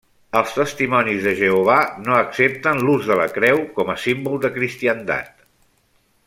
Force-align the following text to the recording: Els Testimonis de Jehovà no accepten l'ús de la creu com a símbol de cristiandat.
Els 0.39 0.53
Testimonis 0.59 1.19
de 1.27 1.33
Jehovà 1.41 1.75
no 2.07 2.15
accepten 2.21 2.81
l'ús 2.87 3.05
de 3.11 3.19
la 3.21 3.29
creu 3.37 3.61
com 3.77 3.93
a 3.95 3.99
símbol 4.07 4.43
de 4.47 4.53
cristiandat. 4.59 5.33